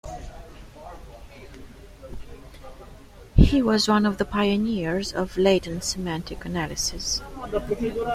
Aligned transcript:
He 3.35 3.61
was 3.61 3.87
one 3.87 4.07
of 4.07 4.17
the 4.17 4.25
pioneers 4.25 5.13
of 5.13 5.37
Latent 5.37 5.83
semantic 5.83 6.43
analysis. 6.43 7.21